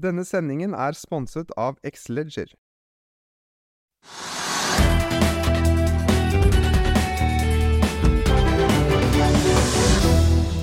[0.00, 2.54] Denne sendingen er sponset av Xleger.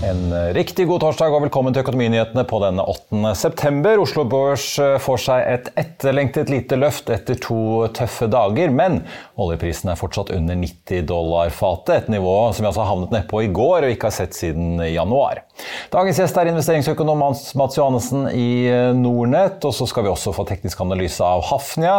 [0.08, 3.36] En riktig god torsdag og velkommen til Økonominyhetene på denne 8.
[3.38, 4.02] september.
[4.02, 7.60] Oslo Børs eh, får seg et etterlengtet lite løft etter to
[7.94, 9.04] tøffe dager, men
[9.38, 13.52] oljeprisen er fortsatt under 90 dollar fatet, et nivå som vi altså havnet nedpå i
[13.54, 15.44] går og ikke har sett siden januar.
[15.92, 19.64] Dagens gjest er investeringsøkonom Mats Johannessen i Nornett.
[19.66, 21.96] Og så skal vi også få teknisk analyse av Hafnia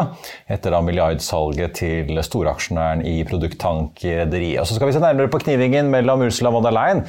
[0.51, 4.61] etter da milliardsalget til storaksjonæren i produkttankrederiet.
[4.63, 7.05] Og så skal vi se nærmere på knivingen mellom Ursula von der Leyen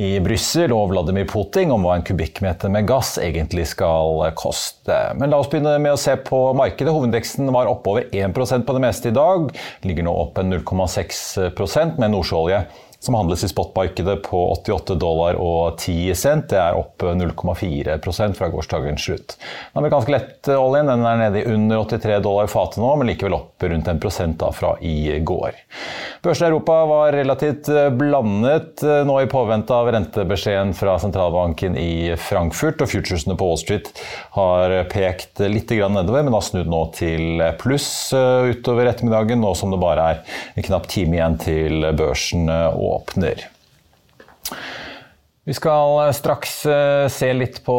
[0.00, 4.96] i Brussel og Vladimir Putin om hva en kubikkmeter med gass egentlig skal koste.
[5.18, 6.92] Men la oss begynne med å se på markedet.
[6.94, 9.52] Hovedveksten var oppover 1% på det meste i dag.
[9.86, 12.64] Ligger nå opp en 0,6% med nordsjøolje
[13.04, 16.48] som handles i spotmarkedet på 88 dollar og 10 cent.
[16.52, 19.36] Det er opp 0,4% fra gårsdagens slutt.
[19.72, 23.64] Den amerikanske lettoljen den er nede i under 83 dollar fatet nå, men likevel opp
[23.64, 25.56] rundt 1 da fra i går.
[26.24, 32.80] Børsen i Europa var relativt blandet nå i påvente av rentebeskjeden fra sentralbanken i Frankfurt,
[32.80, 33.90] og futuresene på Wall Street
[34.36, 39.80] har pekt litt nedover, men har snudd nå til pluss utover ettermiddagen, nå som det
[39.82, 43.48] bare er en knapp time igjen til børsen og åpner.
[45.44, 47.74] Vi skal straks eh, se litt på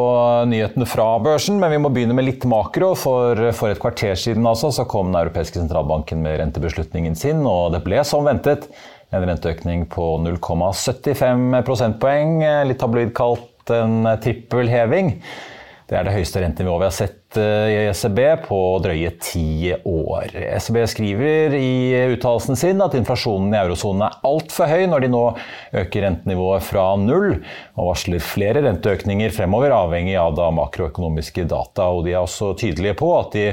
[0.45, 2.91] nyhetene fra børsen, men vi må begynne med litt makro.
[2.93, 7.73] For, for et kvarter siden altså, så kom den europeiske sentralbanken med rentebeslutningen sin, og
[7.73, 8.69] det ble som ventet
[9.09, 12.37] en renteøkning på 0,75 prosentpoeng.
[12.69, 15.15] Litt tabloid kalt en trippelheving.
[15.85, 20.31] Det er det høyeste rentenivået vi har sett eh, i ECB på drøye ti år.
[20.33, 21.73] ECB skriver i
[22.15, 25.23] uttalelsen sin at inflasjonen i eurosonen er altfor høy når de nå
[25.83, 27.35] øker rentenivået fra null,
[27.77, 31.91] og varsler flere renteøkninger fremover, avhengig av da makroøkonomiske data.
[31.93, 33.47] Og de er også tydelige på at de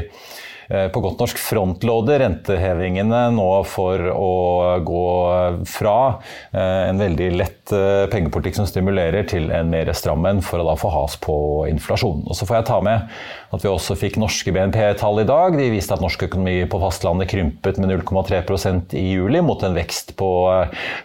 [0.72, 4.30] Eh, på godt norsk frontloader rentehevingene nå for å
[4.86, 5.06] gå
[5.68, 5.96] fra
[6.52, 10.66] eh, en veldig lett eh, pengepolitikk som stimulerer, til en mer stram en for å
[10.66, 11.36] da få has på
[11.70, 12.24] inflasjonen.
[12.28, 13.08] Og så får jeg ta med
[13.52, 15.56] at vi også fikk norske BNP-tall i dag.
[15.58, 20.14] De viste at norsk økonomi på fastlandet krympet med 0,3% i juli, mot en vekst
[20.18, 20.30] på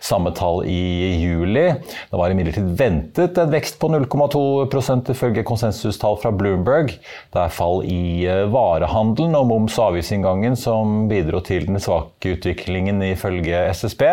[0.03, 1.65] samme tall i juli.
[2.11, 6.95] Det var imidlertid ventet en vekst på 0,2% ifølge konsensustall fra Bloomberg.
[7.33, 8.23] Det er fall i
[8.53, 14.03] varehandelen og moms- og avgiftsinngangen som bidro til den svake utviklingen ifølge SSB.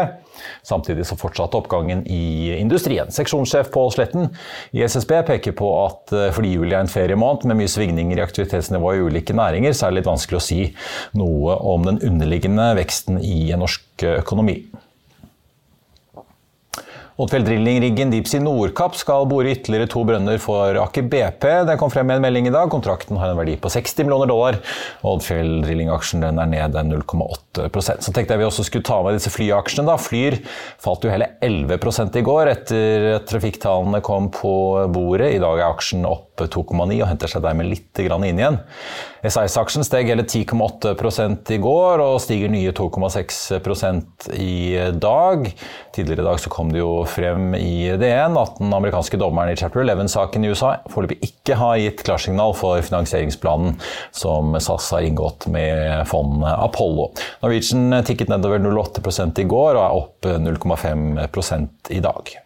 [0.67, 3.13] Samtidig så fortsatte oppgangen i industrien.
[3.15, 4.31] Seksjonssjef Pål Sletten
[4.75, 8.25] i SSB peker på at eh, fordi juli er en feriemåned med mye svingninger i
[8.25, 10.63] aktivitetsnivået i ulike næringer, så er det litt vanskelig å si
[11.19, 14.61] noe om den underliggende veksten i norsk økonomi.
[17.15, 21.45] Oddfjell Drilling-riggen Deepsea Nordkapp skal bore ytterligere to brønner for Aker BP.
[21.69, 22.67] Det kom frem med en melding i dag.
[22.73, 24.59] Kontrakten har en verdi på 60 millioner dollar.
[25.07, 29.87] Odfjell Drilling-aksjen er ned 0,8% Så tenkte jeg vi også skulle ta med disse flyaksjene.
[29.87, 29.95] da.
[29.95, 30.41] Flyr
[30.83, 34.57] falt jo hele 11 i går etter at trafikktallene kom på
[34.91, 35.37] bordet.
[35.37, 38.59] I dag er aksjen opp 2,9 og henter seg dermed litt inn igjen.
[39.23, 45.47] SAS-aksjen steg hele 10,8 i går og stiger nye 2,6% i dag.
[45.95, 49.57] Tidligere i dag så kom det jo frem i DN at den amerikanske dommeren i
[49.61, 53.79] Chapter 11-saken i USA foreløpig ikke har gitt klarsignal for finansieringsplanen
[54.15, 57.13] som SAS har inngått med fondet Apollo.
[57.45, 62.37] Norwegian tikket nedover 0,8 i går og er opp 0,5 i dag.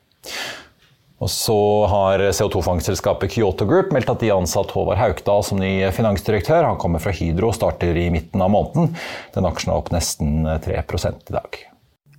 [1.18, 1.58] Og så
[1.90, 6.64] har CO2-fangstselskapet Kyoto Group meldt at de ansatte ansatt Håvard Haukdal som ny finansdirektør.
[6.64, 8.94] Han kommer fra Hydro og starter i midten av måneden.
[9.34, 11.60] Den aksjen er opp nesten 3 i dag.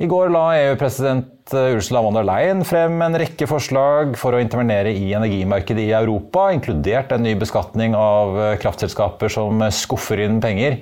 [0.00, 4.38] I går la EU-president eh, Ursula von der Leyen frem en rekke forslag for å
[4.40, 10.38] intervenere i energimarkedet i Europa, inkludert en ny beskatning av eh, kraftselskaper som skuffer inn
[10.40, 10.78] penger,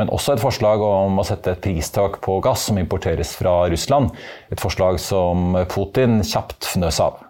[0.00, 4.16] men også et forslag om å sette et pristak på gass som importeres fra Russland.
[4.48, 7.20] Et forslag som Putin kjapt fnøs av.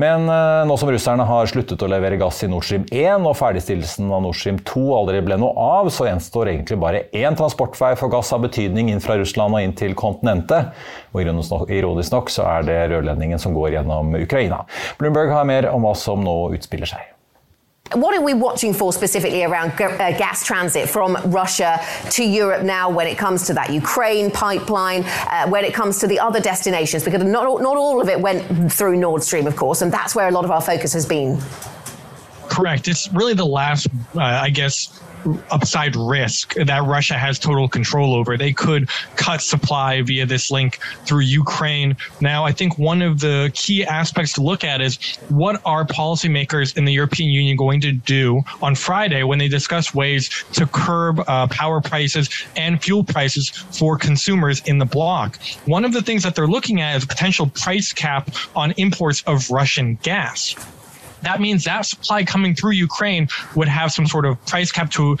[0.00, 3.36] Men eh, nå som russerne har sluttet å levere gass i Nord Stream 1 og
[3.38, 7.92] ferdigstillelsen av Nord Stream 2 aldri ble noe av, så gjenstår egentlig bare én transportvei
[8.00, 10.72] for gass av betydning inn fra Russland og inn til kontinentet.
[11.12, 14.64] Og ironisk nok så er det rørledningen som går gjennom Ukraina.
[15.00, 17.11] Bloomberg har mer om hva som nå utspiller seg.
[17.94, 21.80] What are we watching for specifically around uh, gas transit from Russia
[22.10, 26.06] to Europe now when it comes to that Ukraine pipeline, uh, when it comes to
[26.06, 27.04] the other destinations?
[27.04, 30.28] Because not, not all of it went through Nord Stream, of course, and that's where
[30.28, 31.38] a lot of our focus has been.
[32.52, 32.86] Correct.
[32.86, 35.00] It's really the last, uh, I guess,
[35.50, 38.36] upside risk that Russia has total control over.
[38.36, 41.96] They could cut supply via this link through Ukraine.
[42.20, 44.98] Now, I think one of the key aspects to look at is
[45.30, 49.94] what are policymakers in the European Union going to do on Friday when they discuss
[49.94, 55.38] ways to curb uh, power prices and fuel prices for consumers in the bloc.
[55.64, 59.22] One of the things that they're looking at is a potential price cap on imports
[59.26, 60.54] of Russian gas
[61.22, 65.16] that means that supply coming through Ukraine would have some sort of price cap to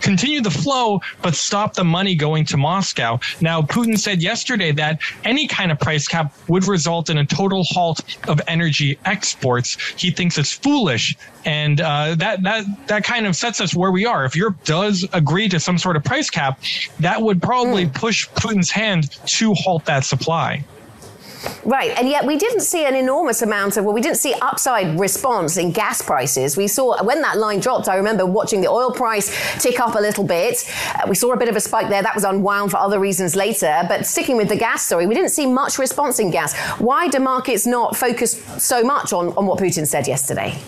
[0.00, 3.18] continue the flow, but stop the money going to Moscow.
[3.40, 7.64] Now, Putin said yesterday that any kind of price cap would result in a total
[7.64, 9.76] halt of energy exports.
[9.96, 11.16] He thinks it's foolish.
[11.44, 14.26] And uh, that that that kind of sets us where we are.
[14.26, 16.60] If Europe does agree to some sort of price cap,
[17.00, 17.94] that would probably mm.
[17.94, 20.64] push Putin's hand to halt that supply.
[21.64, 24.98] Right, and yet we didn't see an enormous amount of, well, we didn't see upside
[24.98, 26.56] response in gas prices.
[26.56, 29.30] We saw, when that line dropped, I remember watching the oil price
[29.62, 30.64] tick up a little bit.
[30.94, 32.02] Uh, we saw a bit of a spike there.
[32.02, 33.82] That was unwound for other reasons later.
[33.88, 36.54] But sticking with the gas story, we didn't see much response in gas.
[36.78, 40.58] Why do markets not focus so much on, on what Putin said yesterday?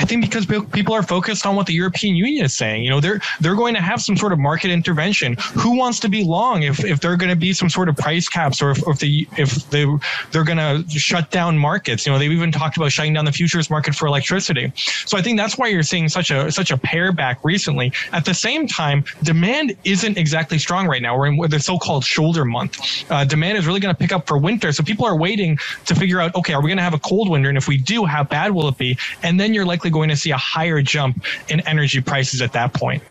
[0.00, 2.82] I think because people are focused on what the European Union is saying.
[2.82, 5.36] You know, they're they're going to have some sort of market intervention.
[5.52, 8.26] Who wants to be long if, if they're going to be some sort of price
[8.26, 9.84] caps or if, if they if they
[10.32, 12.06] they're going to shut down markets?
[12.06, 14.72] You know, they've even talked about shutting down the futures market for electricity.
[15.04, 17.92] So I think that's why you're seeing such a such a pair back recently.
[18.12, 21.18] At the same time, demand isn't exactly strong right now.
[21.18, 23.04] We're in the so-called shoulder month.
[23.10, 25.94] Uh, demand is really going to pick up for winter, so people are waiting to
[25.94, 27.50] figure out, okay, are we going to have a cold winter?
[27.50, 28.96] And if we do, how bad will it be?
[29.22, 32.72] And then you're likely going to see a higher jump in energy prices at that
[32.72, 33.02] point.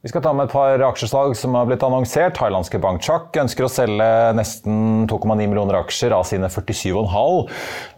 [0.00, 2.32] Vi skal ta med et par aksjeslag som har blitt annonsert.
[2.38, 7.50] Thailandske Bankchak ønsker å selge nesten 2,9 millioner aksjer av sine 47,5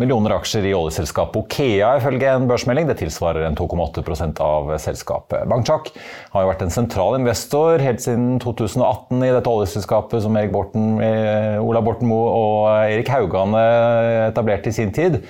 [0.02, 2.90] millioner aksjer i oljeselskapet Okea, ifølge en børsmelding.
[2.90, 5.46] Det tilsvarer en 2,8 av selskapet.
[5.54, 5.92] Bankchak
[6.34, 10.96] har jo vært en sentral investor helt siden 2018 i dette oljeselskapet som Erik Borten,
[11.06, 13.62] eh, Ola Borten Moe og Erik Haugane
[14.32, 15.22] etablerte i sin tid.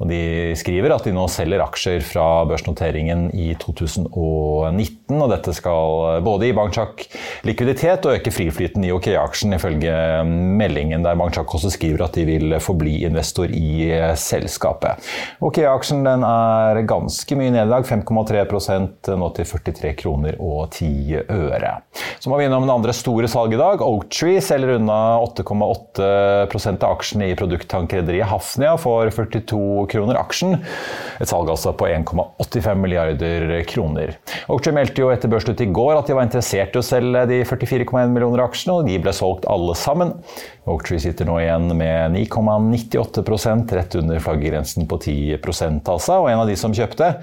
[0.00, 5.18] Og de skriver at de nå selger aksjer fra børsnoteringen i 2019.
[5.20, 7.04] Og dette skal både gi Bankchak
[7.44, 9.92] likviditet og øke friflyten i OK-aksjen, ifølge
[10.24, 15.04] meldingen der Bankchak også skriver at de vil forbli investor i selskapet.
[15.44, 21.74] OK-aksjen er ganske mye nederlag, 5,3% nå til 43 kroner og 10 øre.
[22.20, 23.84] Så må vi innom det andre store salget i dag.
[23.84, 29.89] Oaktree selger unna 8,8% av aksjene i produkttankrederiet Hafnia for 42 kroner
[30.20, 30.58] aksjen.
[31.20, 34.14] Et salg altså på 1,85 milliarder kroner.
[34.48, 37.42] Oaktree meldte jo etter børsslutt i går at de var interessert i å selge de
[37.44, 40.14] 44,1 millioner aksjene, og de ble solgt alle sammen.
[40.70, 46.20] Oaktree sitter nå igjen med 9,98% rett under flaggegrensen på 10% altså.
[46.22, 47.14] Og en av de som kjøpte,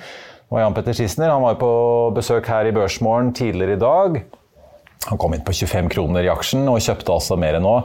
[0.47, 1.31] var Jan Petter Schissner.
[1.33, 1.69] Han var på
[2.15, 4.19] besøk her i Børsmorgen tidligere i dag.
[5.06, 7.75] Han kom inn på 25 kroner i aksjen og kjøpte altså mer enn nå.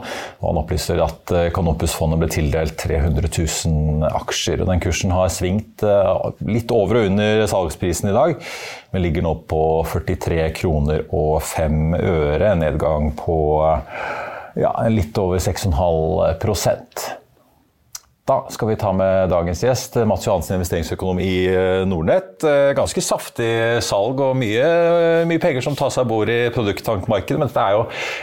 [0.41, 4.63] Og han opplyser at eh, Canopus-fondet ble tildelt 300 000 aksjer.
[4.63, 6.11] og Den kursen har svingt eh,
[6.49, 8.35] litt over og under salgsprisen i dag,
[8.91, 12.51] men ligger nå på 43 kroner og 5 øre.
[12.51, 13.39] En nedgang på
[14.59, 17.22] ja, litt over 6,5
[18.23, 22.37] Da skal vi ta med dagens gjest, Mats Johansen, investeringsøkonom i eh, Nordnett.
[22.47, 23.49] Eh, ganske saftig
[23.83, 24.63] salg og mye,
[25.27, 27.35] mye penger som tas av bord i produkttankmarkedet.
[27.41, 27.81] Men dette er jo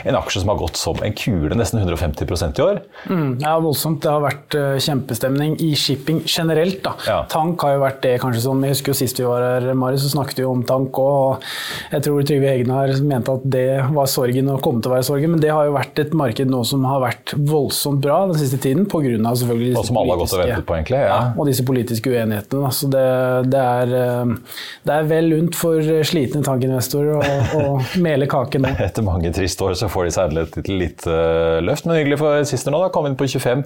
[0.09, 2.79] en aksje som har gått som en kule, nesten 150% i år.
[3.11, 3.99] Mm, ja, voldsomt.
[4.01, 6.81] Det har vært kjempestemning i shipping generelt.
[6.81, 6.95] Da.
[7.05, 7.19] Ja.
[7.29, 10.01] Tank har jo vært det kanskje som Jeg husker jo sist vi var her, Mari,
[10.01, 10.97] så snakket vi om tank.
[10.97, 11.45] Og
[11.93, 15.35] jeg tror Trygve Hegnar mente at det var sorgen og kom til å være sorgen.
[15.35, 18.57] Men det har jo vært et marked nå som har vært voldsomt bra den siste
[18.65, 19.37] tiden, pga.
[19.37, 20.99] selvfølgelig som alle har gått og ventet på, egentlig.
[21.03, 21.13] Ja.
[21.13, 22.73] ja og disse politiske uenighetene.
[22.75, 23.05] Så det,
[23.51, 27.63] det, er, eh, det er vel lunt for slitne tankinvestorer å, å
[28.07, 28.75] mele kaken nå.
[28.81, 32.73] Etter mange triste år så får de seg et litt løft, men hyggelig for Sister
[32.73, 32.81] nå.
[32.83, 33.65] da, Kom inn på 25.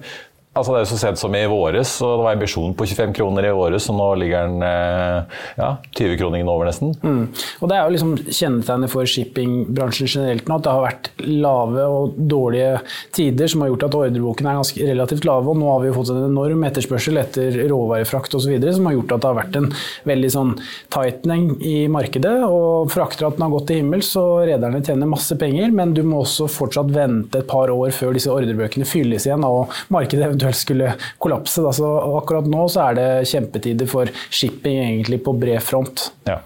[0.56, 3.12] Altså Det er jo så sent som i våres, og det var ambisjon på 25
[3.18, 6.94] kroner i året, og nå ligger den eh, ja, 20 kroningen over nesten.
[7.02, 7.26] Mm.
[7.60, 11.84] Og Det er jo liksom kjennetegnet for shippingbransjen generelt nå, at det har vært lave
[11.92, 12.70] og dårlige
[13.16, 15.52] tider som har gjort at ordreboken er ganske relativt lave.
[15.52, 18.56] og Nå har vi jo fått en enorm etterspørsel etter råvarefrakt osv.
[18.78, 19.68] som har gjort at det har vært en
[20.08, 20.54] veldig sånn
[20.94, 22.36] tightening i markedet.
[22.48, 26.48] og Fraktraten har gått til himmels, og rederne tjener masse penger, men du må også
[26.50, 30.94] fortsatt vente et par år før disse ordrebøkene fylles igjen og markedet eventuelt eventuelt skulle
[31.18, 31.62] kollapse.
[31.62, 31.72] Da.
[31.72, 31.86] Så
[32.18, 36.10] akkurat nå så er det kjempetider for shipping egentlig på bred front.
[36.26, 36.40] Ja.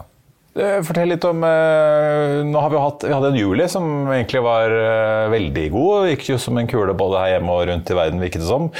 [0.58, 4.42] Eh, fortell litt om eh, nå har Vi hatt, vi hadde en juli som egentlig
[4.42, 6.10] var eh, veldig god.
[6.10, 8.70] Gikk jo som en kule både her hjemme og rundt i verden, virket det som.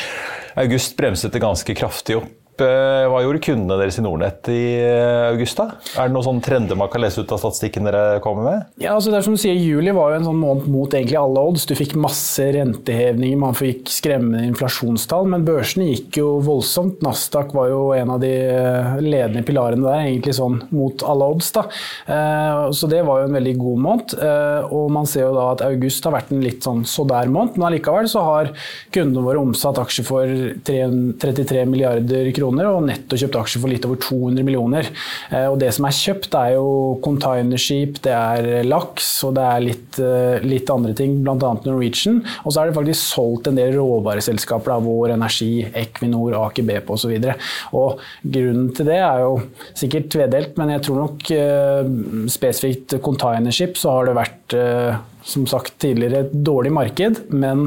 [0.59, 2.31] August bremset det ganske kraftig opp.
[2.65, 5.59] Eh, hva gjorde kundene deres i Nordnett i eh, august?
[5.61, 5.79] da?
[5.97, 8.67] Er det noen sånne trender man kan lese ut av statistikken dere kommer med?
[8.83, 11.19] Ja, altså det er som du sier, Juli var jo en sånn måned mot egentlig
[11.21, 11.67] alle odds.
[11.69, 17.01] Du fikk masse rentehevninger, man fikk skremmende inflasjonstall, men børsene gikk jo voldsomt.
[17.05, 21.51] Nasdaq var jo en av de eh, ledende pilarene der, egentlig sånn mot alle odds.
[21.57, 21.67] da.
[22.77, 24.15] Så det var jo en veldig god måned.
[24.75, 27.67] Og man ser jo da at august har vært en litt sånn så der-måned, men
[27.71, 28.53] allikevel så har
[28.95, 30.35] kundene våre omsatt aksjer for
[30.67, 34.89] 33 milliarder kroner kroner, og netto kjøpt aksjer for litt over 200 millioner.
[35.31, 39.65] Eh, og det som er kjøpt, er jo containerskip, det er laks og det er
[39.65, 41.37] litt, eh, litt andre ting, bl.a.
[41.65, 42.23] Norwegian.
[42.45, 46.91] Og så er det faktisk solgt en del råvareselskaper, da, Vår Energi, Equinor, Aker BP
[46.97, 47.17] osv.
[47.71, 49.37] Grunnen til det er jo
[49.75, 51.95] sikkert tvedelt, men jeg tror nok eh,
[52.31, 54.59] spesifikt containerskip så har det vært
[55.23, 57.67] som sagt tidligere et dårlig marked, men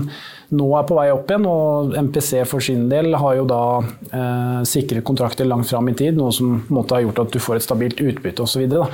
[0.54, 1.48] nå er på vei opp igjen.
[1.50, 6.18] Og MPC for sin del har jo da eh, sikret kontrakter langt fram i tid,
[6.18, 8.54] noe som måtte ha gjort at du får et stabilt utbytte osv.
[8.54, 8.90] Så, videre,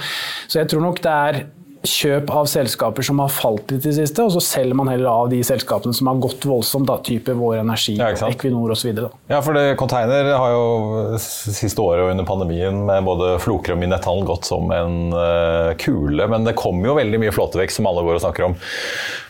[0.47, 1.41] så jeg tror nok det er
[1.87, 5.07] kjøp av selskaper som har falt litt i det siste, og så selger man heller
[5.07, 8.91] av de selskapene som har gått voldsomt, da, type Vår Energi, ja, Equinor osv.
[9.31, 13.79] Ja, for det, container har jo siste året og under pandemien med både Floker og
[13.79, 18.03] minetthandel gått som en uh, kule, men det kommer jo veldig mye flåtevekst som alle
[18.07, 18.57] går og snakker om,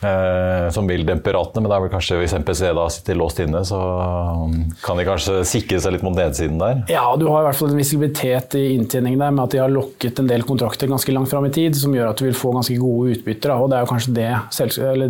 [0.06, 3.44] uh, som vil dempe ratene, men det er vel kanskje hvis MPC da sitter låst
[3.46, 6.82] inne, så um, kan de kanskje sikre seg litt mot nedsiden der?
[6.90, 9.70] Ja, du har i hvert fall en visibilitet i inntjeningen der med at de har
[9.74, 12.54] lokket en del kontrakter ganske langt fram i tid, som gjør at du vil få
[12.56, 13.54] ganske gode utbytter.
[13.54, 14.28] og Det er jo kanskje det,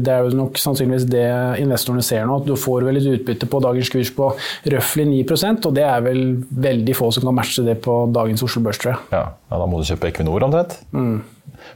[0.05, 1.25] det er jo nok sannsynligvis det
[1.63, 2.39] investorene ser nå.
[2.41, 4.31] At du får vel et utbytte på dagens kurs på
[4.75, 6.23] røftlig 9% og det er vel
[6.69, 9.03] veldig få som kan matche det på dagens Oslo Børs, tror jeg.
[9.15, 10.79] Ja, ja da må du kjøpe Equinor omtrent.
[10.91, 11.19] Mm.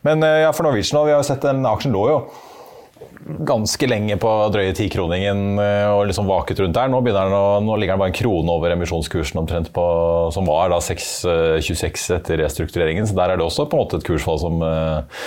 [0.07, 2.17] Men eh, ja, for Norwegian, vi har jo sett den aksjen lå jo
[3.23, 6.91] ganske lenge på drøye tikroningen eh, og liksom vaket rundt der.
[6.91, 9.85] Nå, å, nå, ligger den bare en krone over emisjonskursen omtrent på,
[10.35, 13.07] som var da 6,26 eh, etter restruktureringen.
[13.07, 15.23] Så der er det også på en måte et kursfall som uh,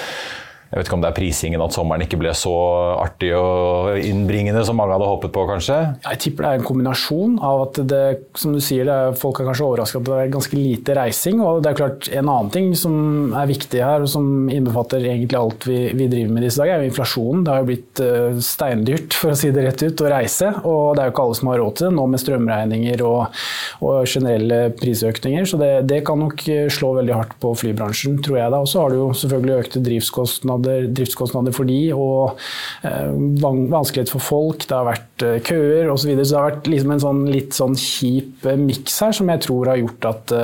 [0.67, 2.53] jeg vet ikke om det er prisingen at sommeren ikke ble så
[2.99, 5.77] artig og innbringende som mange hadde håpet på, kanskje?
[6.03, 8.01] Jeg tipper det er en kombinasjon av at det,
[8.35, 11.39] som du sier, er, folk er kanskje overrasket at det er ganske lite reising.
[11.45, 12.97] Og det er klart en annen ting som
[13.39, 16.83] er viktig her, og som innbefatter egentlig alt vi, vi driver med disse dager, er
[16.83, 17.47] jo inflasjonen.
[17.47, 20.51] Det har jo blitt uh, steindyrt, for å si det rett ut, å reise.
[20.67, 23.39] Og det er jo ikke alle som har råd til det nå med strømregninger og,
[23.87, 25.47] og generelle prisøkninger.
[25.47, 26.43] Så det, det, kan nok
[26.75, 28.63] slå veldig hardt på flybransjen, tror jeg da.
[28.67, 32.41] Og så har du jo selvfølgelig økte drivskostnader kostnader, driftskostnader for de, og
[32.87, 34.67] eh, vanskelighet for folk.
[34.67, 36.07] Det har vært eh, køer osv.
[36.07, 36.27] Så, videre.
[36.27, 39.43] så det har vært liksom en sånn, litt sånn kjip eh, miks her, som jeg
[39.47, 40.35] tror har gjort at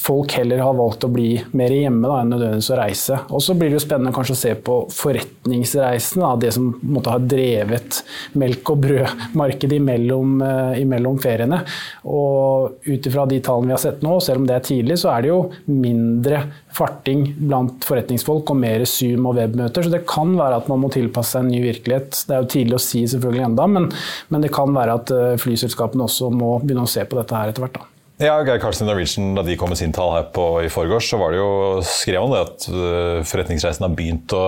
[0.00, 3.18] folk heller har valgt å bli mer hjemme da, enn nødvendigvis å reise.
[3.34, 7.14] Og så blir det jo spennende kanskje å se på forretningsreisene, da, det som måtte
[7.14, 8.00] ha drevet
[8.40, 10.38] melk og brødmarkedet imellom,
[10.80, 11.60] imellom feriene.
[12.08, 15.12] Og ut ifra de tallene vi har sett nå, selv om det er tidlig, så
[15.14, 16.44] er det jo mindre
[16.76, 19.86] farting blant forretningsfolk og mer Zoom og webmøter.
[19.86, 22.24] Så det kan være at man må tilpasse seg en ny virkelighet.
[22.26, 23.88] Det er jo tidlig å si selvfølgelig enda, men,
[24.30, 27.52] men det kan være at eh, flyselskapene også må begynne å se på dette her
[27.52, 27.80] etter hvert.
[27.80, 27.88] da.
[28.20, 31.06] Ja, Geir Carlsen i Norwegian, Da de kom med sin tall her på, i forgårs,
[31.08, 31.52] så var det jo,
[31.88, 34.42] skrev han det at uh, forretningsreisen har begynt å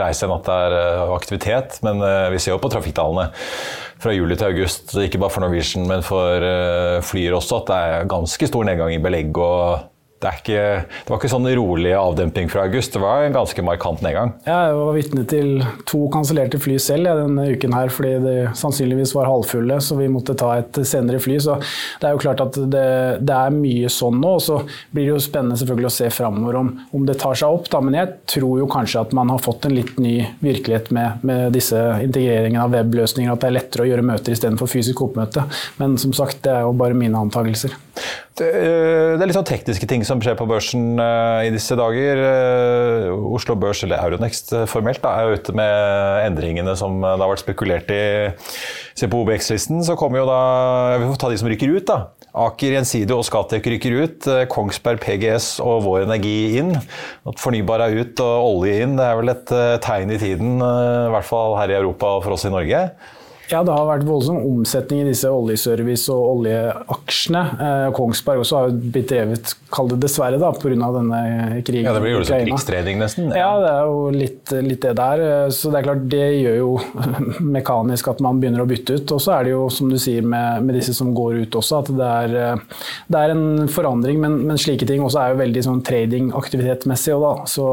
[0.00, 1.76] reise igjen, at det er uh, aktivitet.
[1.84, 2.00] Men
[2.32, 3.28] vi ser jo på trafikktallene
[4.00, 6.48] fra juli til august, ikke bare for Norwegian, men for
[7.04, 9.36] Flyer også, at det er ganske stor nedgang i belegg.
[9.36, 9.92] og
[10.26, 14.02] det, ikke, det, var ikke sånn rolig avdemping fra august, det var en ganske markant
[14.04, 14.32] nedgang.
[14.46, 19.14] Jeg var vitne til to kansellerte fly selv ja, denne uken her, fordi det sannsynligvis
[19.16, 21.38] var halvfulle, så vi måtte ta et senere fly.
[21.42, 21.58] Så
[22.02, 22.86] det er jo klart at det,
[23.26, 24.36] det er mye sånn nå.
[24.38, 27.58] og Så blir det jo spennende selvfølgelig å se framover om, om, det tar seg
[27.58, 27.70] opp.
[27.72, 27.82] Da.
[27.84, 31.54] Men jeg tror jo kanskje at man har fått en litt ny virkelighet med, med
[31.56, 35.46] disse integreringene av webløsninger, at det er lettere å gjøre møter istedenfor fysisk oppmøte.
[35.80, 37.76] Men som sagt, det er jo bare mine antakelser.
[38.36, 41.76] Det, eh, det er litt sånn tekniske ting som skjer på børsen uh, i disse
[41.78, 42.20] dager.
[42.20, 47.44] Uh, Oslo Børs, eller Euronext formelt, da, er ute med endringene som det har vært
[47.44, 48.02] spekulert i.
[48.96, 50.40] Se på OBX-listen, så kommer jo da
[51.00, 51.98] Vi får ta de som rykker ut, da.
[52.36, 54.30] Aker Gjensidige og Scatec rykker ut.
[54.52, 56.74] Kongsberg, PGS og Vår Energi inn.
[56.76, 59.52] At fornybar er ut og olje inn, det er vel et
[59.84, 62.90] tegn i tiden, i hvert fall her i Europa og for oss i Norge.
[63.46, 67.42] Ja, det har vært voldsom omsetning i disse oljeservice- og oljeaksjene.
[67.62, 70.74] Eh, Kongsberg også har blitt drevet, kall det dessverre, da, pga.
[70.96, 71.20] denne
[71.62, 71.86] krigen.
[71.86, 73.30] Ja, Det blir jo liksom krigstrening, nesten.
[73.30, 73.44] Ja.
[73.44, 75.22] ja, det er jo litt, litt, det der.
[75.26, 76.72] Eh, så det er klart, det gjør jo
[77.58, 79.14] mekanisk at man begynner å bytte ut.
[79.14, 81.84] Og så er det jo, som du sier med, med disse som går ut også,
[81.84, 84.18] at det er, eh, det er en forandring.
[84.22, 87.46] Men, men, slike ting også er jo veldig sånn tradingaktivitetmessig òg, da.
[87.46, 87.70] Så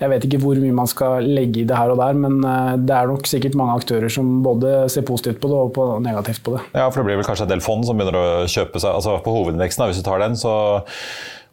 [0.00, 2.40] jeg vet ikke hvor mye man skal legge i det her og der, men
[2.86, 6.42] det er nok sikkert mange aktører som både ser positivt på det og på negativt
[6.46, 6.64] på det.
[6.74, 9.18] Ja, for det blir vel kanskje en del fond som begynner å kjøpe seg altså
[9.24, 10.54] På hovedindeksen, hvis du tar den, så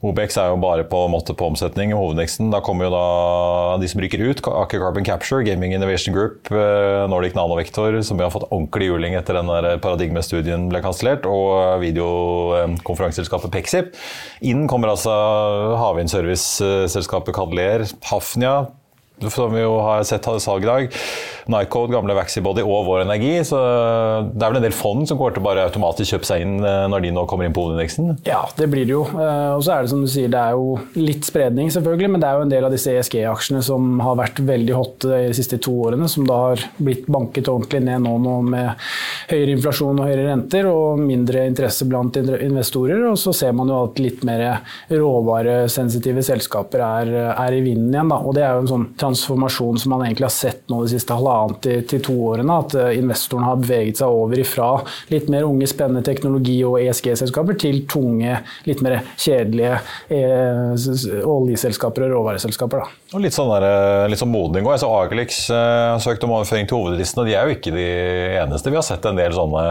[0.06, 1.90] OBX er jo bare på, måte, på omsetning.
[1.98, 4.44] Hovedindeksen, da kommer jo da de som rykker ut.
[4.46, 9.18] Aker Carbon Capture, Gaming Innovation Group, eh, Nordic Nanovektor, som vi har fått ordentlig juling
[9.18, 9.50] etter den
[9.82, 13.98] paradigmestudien ble kansellert, og videokonferanseselskapet Pexip.
[14.46, 15.16] Inn kommer altså
[15.82, 18.68] havvindserviceselskapet Cadler, Hafnia,
[19.26, 20.98] som vi jo har sett hadde salg i dag.
[21.48, 23.32] Nycode, gamle Vaxibody og Vår Energi.
[23.48, 23.58] Så
[24.30, 26.58] det er vel en del fond som går til å bare automatisk kjøpe seg inn
[26.60, 28.18] eh, når de nå kommer inn på hovedindeksen?
[28.28, 29.06] Ja, det blir det jo.
[29.08, 32.24] Eh, og så er det som du sier, det er jo litt spredning selvfølgelig, men
[32.24, 35.60] det er jo en del av disse ESG-aksjene som har vært veldig hot de siste
[35.64, 38.88] to årene, som da har blitt banket ordentlig ned nå, nå med
[39.32, 43.08] høyere inflasjon og høyere renter og mindre interesse blant investorer.
[43.10, 44.46] Og så ser man jo at litt mer
[44.92, 48.12] råvaresensitive selskaper er, er i vinden igjen.
[48.12, 48.20] Da.
[48.22, 51.16] Og det er jo en sånn transformasjon som man egentlig har sett nå de siste
[51.16, 52.60] halvannet til, til to årene.
[52.64, 54.70] At eh, investoren har beveget seg over ifra
[55.14, 59.80] litt mer unge, spennende teknologi- og ESG-selskaper til tunge, litt mer kjedelige
[60.14, 62.84] eh, oljeselskaper og råvareselskaper.
[62.84, 63.16] Da.
[63.16, 64.78] Og litt sånn, der, eh, litt sånn modning òg.
[64.88, 67.90] Agelix eh, har søkt om overføring til hovedlisten, og de er jo ikke de
[68.44, 68.72] eneste.
[68.72, 69.66] Vi har sett en del sånne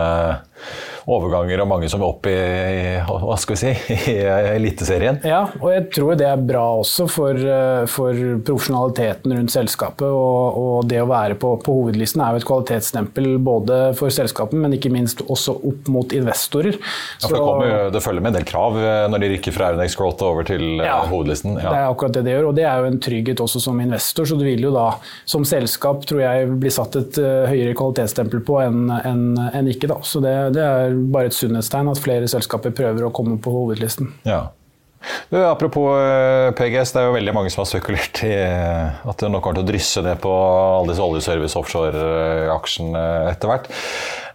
[1.07, 4.17] overganger og mange som er oppe i, hva skal vi si, i
[4.57, 5.21] Eliteserien.
[5.27, 10.09] Ja, og jeg tror det er bra også for, eh, for profesjonaliteten rundt selskapet.
[10.11, 14.59] Og, og det å være på, på, hovedlisten er jo et kvalitetsstempel både for selskapet,
[14.59, 16.75] men ikke minst også opp mot investorer.
[16.81, 19.71] Ja, for det, kommer, det, følger med en del krav eh, når de rykker fra
[19.71, 21.55] Aurenex Growth over til eh, ja, hovedlisten.
[21.55, 21.71] Ja.
[21.71, 24.27] Det er akkurat det det gjør, og det er jo en trygghet også som investor.
[24.27, 24.89] Så du vil jo da
[25.23, 29.87] som selskap, tror jeg, bli satt et høyere kvalitetsstempel på enn en, en ikke.
[29.93, 30.01] da.
[30.03, 34.13] Så det, det er bare et sunnhetstegn at flere selskaper prøver å komme på hovedlisten.
[34.29, 34.47] Ja.
[35.31, 39.21] Du, apropos eh, PGS, det er jo veldig mange som har spekulert i eh, at
[39.21, 43.71] det nok kommer til å drysse ned på alle disse oljeservice offshore-aksjene etter hvert.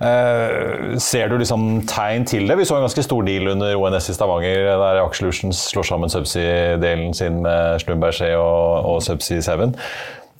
[0.04, 2.60] Eh, ser du liksom tegn til det?
[2.60, 7.16] Vi så en ganske stor deal under ONS i Stavanger, der Aksjelutions slår sammen Subsea-delen
[7.18, 9.76] sin med Slumberg og, og Subsea 7.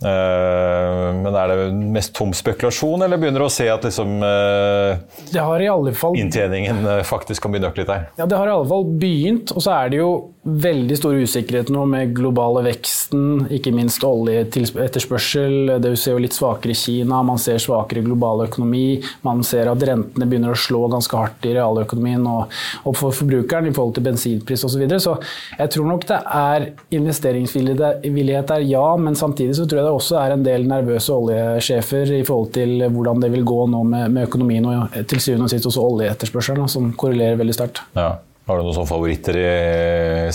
[0.02, 5.94] Eh, men er det mest tom spekulasjon, eller begynner du å se at liksom, uh,
[5.94, 8.08] fall, inntjeningen uh, faktisk kan begynne øke litt der?
[8.18, 10.12] Ja, Det har i alle fall begynt, og så er det jo
[10.42, 15.76] veldig stor usikkerhet nå med globale veksten, ikke minst oljeetterspørsel.
[15.84, 19.04] Det ser jo litt svakere Kina, man ser svakere global økonomi.
[19.28, 22.56] Man ser at rentene begynner å slå ganske hardt i realøkonomien og,
[22.90, 24.72] og for forbrukeren i forhold til bensinpris osv.
[24.72, 25.02] Så, videre.
[25.04, 25.18] så
[25.60, 30.18] jeg tror nok det er investeringsvillighet der, ja, men samtidig så tror jeg det også
[30.22, 34.30] er en del nervøse oljesjefer i forhold til hvordan det vil gå nå med, med
[34.30, 37.84] økonomien og til syvende og sist også oljeetterspørselen, som korrelerer veldig sterkt.
[37.98, 38.16] Ja.
[38.50, 39.50] Har du noen favoritter i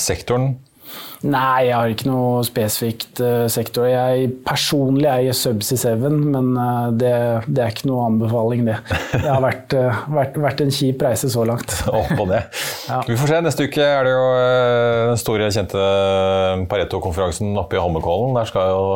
[0.01, 0.55] sektoren?
[1.27, 3.89] Nei, jeg har ikke noe spesifikt uh, sektor.
[3.91, 7.13] Jeg personlig eier Subsea Seven, men uh, det,
[7.49, 8.77] det, er ikke noe anbefaling, det.
[9.13, 11.75] Det har vært, uh, vært, vært en kjip reise så langt.
[12.03, 12.45] Oppå det.
[12.87, 13.03] Ja.
[13.09, 13.43] Vi får se.
[13.47, 14.25] Neste uke er det jo
[15.11, 15.85] den store, kjente
[16.71, 18.37] Pareto-konferansen oppe i Holmenkollen.
[18.39, 18.87] Der skal jo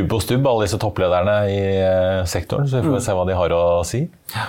[0.00, 1.64] rubb og stubb, alle disse topplederne i
[2.30, 2.68] sektoren.
[2.68, 3.04] Så vi får mm.
[3.06, 4.04] se hva de har å si.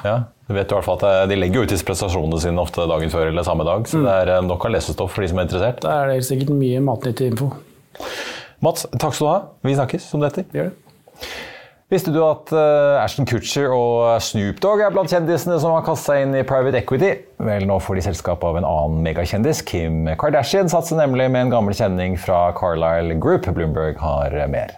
[0.06, 0.22] Ja.
[0.52, 3.30] Du vet i hvert fall at De legger ut disse prestasjonene sine ofte dagen før
[3.30, 3.86] eller samme dag.
[3.88, 4.08] Så mm.
[4.08, 5.80] det er nok av lesestoff for de som er interessert.
[5.86, 7.52] Da er det sikkert mye matnyttig info.
[8.62, 9.40] Mats, takk skal du ha.
[9.66, 10.46] Vi snakkes om dette.
[10.54, 11.28] Gjør det.
[11.92, 16.08] Visste du at uh, Ashton Kutcher og Snoop Dogg er blant kjendisene som har kastet
[16.08, 17.10] seg inn i private equity?
[17.44, 19.60] Vel, nå får de selskap av en annen megakjendis.
[19.68, 23.50] Kim Kardashian satser nemlig med en gammel kjenning fra Carlisle Group.
[23.52, 24.72] Bloomberg har mer.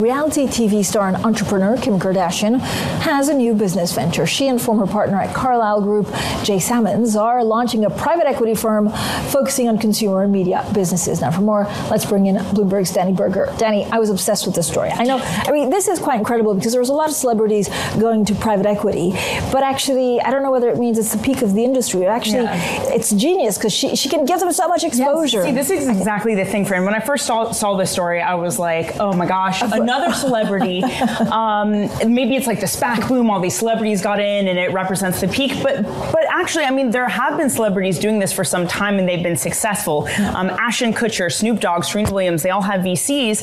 [0.00, 2.58] Reality TV star and entrepreneur Kim Kardashian
[3.02, 4.26] has a new business venture.
[4.26, 8.90] She and former partner at Carlyle Group, Jay Sammons, are launching a private equity firm
[9.28, 11.20] focusing on consumer and media businesses.
[11.20, 13.54] Now, for more, let's bring in Bloomberg's Danny Berger.
[13.56, 14.90] Danny, I was obsessed with this story.
[14.90, 17.68] I know, I mean, this is quite incredible because there was a lot of celebrities
[18.00, 19.12] going to private equity,
[19.52, 22.04] but actually, I don't know whether it means it's the peak of the industry.
[22.04, 22.92] Actually, yeah.
[22.92, 25.44] it's genius because she, she can give them so much exposure.
[25.44, 25.46] Yes.
[25.46, 26.84] See, this is exactly the thing for him.
[26.84, 30.82] When I first saw, saw this story, I was like, oh my gosh, another celebrity.
[31.30, 31.70] um,
[32.12, 35.28] maybe it's like the SPAC boom, all these celebrities got in and it represents the
[35.28, 35.62] peak.
[35.62, 39.08] But but actually, I mean, there have been celebrities doing this for some time and
[39.08, 40.08] they've been successful.
[40.34, 43.42] Um, Ashton Kutcher, Snoop Dogg, Serena Williams, they all have VCs.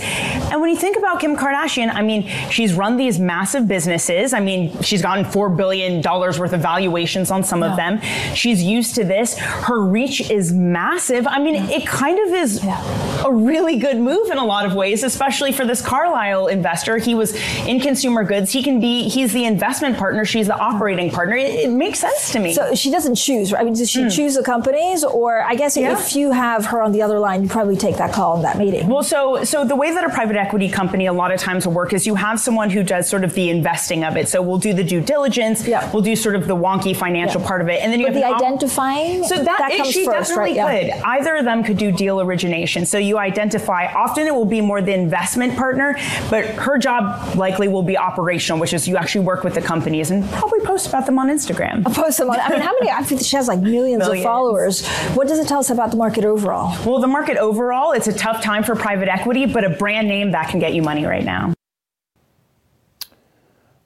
[0.51, 4.33] And when you think about Kim Kardashian, I mean, she's run these massive businesses.
[4.33, 7.71] I mean, she's gotten $4 billion worth of valuations on some yeah.
[7.71, 8.01] of them.
[8.33, 9.37] She's used to this.
[9.37, 11.27] Her reach is massive.
[11.27, 11.77] I mean, yeah.
[11.77, 13.25] it kind of is yeah.
[13.25, 16.97] a really good move in a lot of ways, especially for this Carlisle investor.
[16.97, 18.51] He was in consumer goods.
[18.51, 20.25] He can be, he's the investment partner.
[20.25, 21.35] She's the operating partner.
[21.35, 22.53] It, it makes sense to me.
[22.53, 23.61] So she doesn't choose, right?
[23.61, 24.15] I mean, does she mm.
[24.15, 25.03] choose the companies?
[25.03, 25.97] Or I guess yeah.
[25.97, 28.57] if you have her on the other line, you probably take that call in that
[28.57, 28.87] meeting.
[28.87, 31.73] Well, so, so the way that a private equity company a lot of times will
[31.73, 34.27] work is you have someone who does sort of the investing of it.
[34.27, 35.67] So we'll do the due diligence.
[35.67, 35.89] Yeah.
[35.91, 37.47] We'll do sort of the wonky financial yeah.
[37.47, 37.81] part of it.
[37.81, 39.23] And then you but have the identifying.
[39.23, 40.93] So that, that comes she first, definitely right?
[40.93, 41.03] could.
[41.03, 42.85] Either of them could do deal origination.
[42.85, 45.95] So you identify, often it will be more the investment partner,
[46.29, 50.11] but her job likely will be operational, which is you actually work with the companies
[50.11, 51.83] and probably post about them on Instagram.
[51.85, 52.39] I'll post them on.
[52.39, 52.89] I mean, how many?
[52.89, 54.87] I think she has like millions, millions, of followers.
[55.15, 56.75] What does it tell us about the market overall?
[56.85, 60.31] Well, the market overall, it's a tough time for private equity, but a brand name
[60.31, 61.53] that can get you money right now.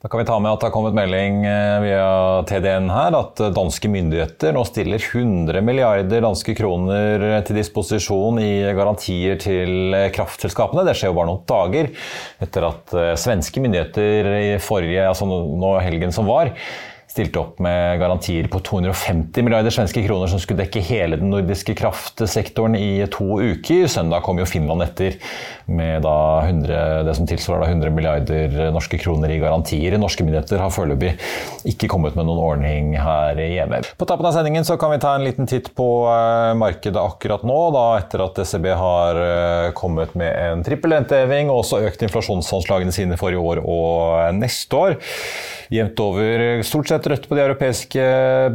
[0.06, 2.10] Da kan vi ta med at det har kommet melding eh, via
[2.46, 9.40] TDN her at danske myndigheter nå stiller 100 milliarder danske kroner til disposisjon i garantier
[9.42, 10.84] til kraftselskapene.
[10.86, 11.90] Det skjer jo bare noen dager
[12.46, 16.54] etter at eh, svenske myndigheter i forrige, altså nå helgen som var,
[17.16, 21.76] stilte opp med garantier på 250 milliarder svenske kroner som skulle dekke hele den nordiske
[21.80, 23.88] kraftsektoren i to uker.
[23.92, 25.16] Søndag kom jo Finland etter
[25.72, 29.96] med 100, det som tilsvarer 100 milliarder norske kroner i garantier.
[30.02, 31.14] Norske myndigheter har foreløpig
[31.72, 33.80] ikke kommet med noen ordning her hjemme.
[33.96, 37.48] På tappen av sendingen så kan vi ta en liten titt på eh, markedet akkurat
[37.48, 42.04] nå, da etter at SEB har eh, kommet med en trippel renteheving og også økt
[42.10, 45.00] inflasjonsanslagene sine for i år og neste år
[45.74, 48.04] jevnt over stort sett rødt på de europeiske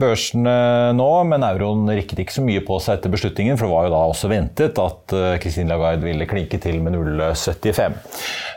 [0.00, 0.54] børsene
[0.96, 3.94] nå, men euroen rikket ikke så mye på seg etter beslutningen, for det var jo
[3.94, 7.98] da også ventet at eh, Christine Lagarde ville klinke til med 0,75.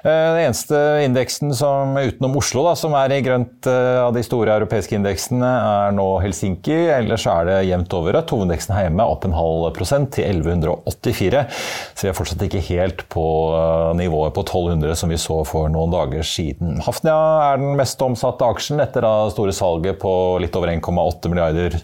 [0.04, 4.24] Eh, den eneste indeksen som, utenom Oslo da, som er i grønt eh, av de
[4.26, 6.76] store europeiske indeksene, er nå Helsinki.
[6.98, 8.34] Ellers er det jevnt over rødt.
[8.36, 11.46] Hovedindeksen her hjemme opp en halv prosent til 1184.
[11.94, 13.26] Så vi er fortsatt ikke helt på
[13.96, 16.82] nivået på 1200 som vi så for noen dager siden.
[16.84, 17.16] Hafnia
[17.54, 21.76] er den mest omsatte aksjen etter da store salget på litt over 1,8 milliarder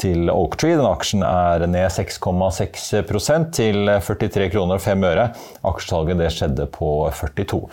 [0.00, 0.76] til Oaktree.
[0.76, 5.28] Den aksjen er ned 6,6% til 43 kroner og 5 øre.
[5.62, 7.68] Aksjesalget det skjedde på 42.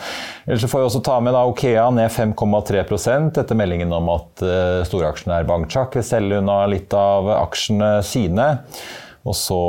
[0.48, 4.86] Ellers får vi også ta med da Okea ned 5,3% etter meldingen om at uh,
[4.88, 8.56] storaksjonær Bangchak vil selge unna litt av aksjene sine.
[9.28, 9.62] Og så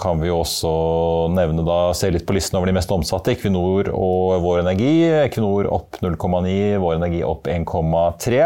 [0.00, 0.70] kan vi også
[1.32, 3.36] nevne da, se litt på listen over de mest omsatte.
[3.36, 4.94] Equinor og Vår Energi.
[5.22, 8.40] Equinor opp 0,9, Vår Energi opp 1,3.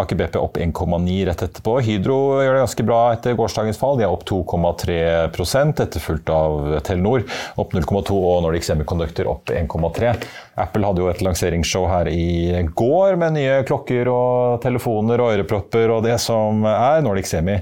[0.00, 1.76] Aker BP opp 1,9 rett etterpå.
[1.84, 3.98] Hydro gjør det ganske bra etter gårsdagens fall.
[4.00, 7.26] De er opp 2,3% etterfulgt av Telenor
[7.60, 10.14] opp 0,2 og Nordic Semiconductor opp 1,3.
[10.60, 15.92] Apple hadde jo et lanseringsshow her i går med nye klokker og telefoner og ørepropper
[15.94, 17.00] og det som er.
[17.04, 17.56] Nordic Semi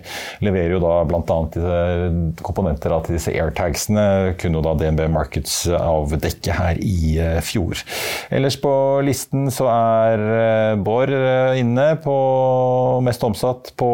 [0.45, 1.39] leverer jo da bl.a.
[2.45, 4.35] komponenter til disse airtagsene.
[4.41, 7.79] Kunne jo da DNB Markets avdekke her i eh, fjor.
[8.35, 8.73] Ellers på
[9.07, 12.17] listen så er Bård eh, inne på
[13.05, 13.89] mest omsatt på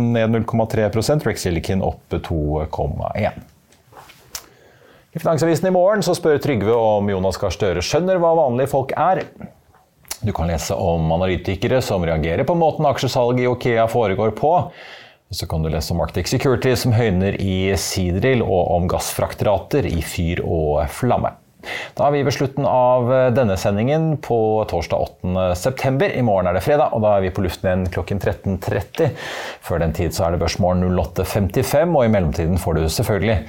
[0.00, 0.88] ned 0,3
[1.26, 3.46] Rex Silicon opp 2,1
[5.12, 8.92] i Finansavisen i morgen så spør Trygve om Jonas Gahr Støre skjønner hva vanlige folk
[8.92, 9.24] er.
[10.20, 14.52] Du kan lese om analytikere som reagerer på måten aksjesalget i Okea foregår på.
[15.28, 19.88] Og Så kan du lese om Arctic Security som høyner i Seadrill, og om gassfraktrater
[19.90, 21.34] i fyr og flamme.
[21.98, 24.38] Da er vi ved slutten av denne sendingen på
[24.70, 26.10] torsdag 8.9.
[26.14, 29.10] I morgen er det fredag, og da er vi på luften igjen klokken 13.30.
[29.66, 33.40] Før den tid så er det Børsmorgen 08.55, og i mellomtiden får du selvfølgelig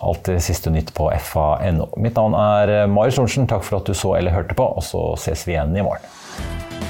[0.00, 1.90] alt det siste nytt på fa.no.
[2.00, 3.50] Mitt navn er Marius Lorentzen.
[3.50, 6.89] Takk for at du så eller hørte på, og så ses vi igjen i morgen.